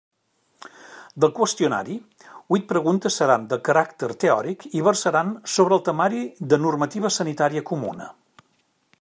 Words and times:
Del 1.25 1.33
qüestionari, 1.39 1.97
huit 2.55 2.65
preguntes 2.71 3.19
seran 3.21 3.45
de 3.51 3.59
caràcter 3.69 4.11
teòric 4.25 4.67
i 4.81 4.83
versaran 4.91 5.31
sobre 5.59 5.79
el 5.79 5.85
temari 5.91 6.25
de 6.55 6.61
normativa 6.65 7.13
sanitària 7.21 7.67
comuna. 7.75 8.11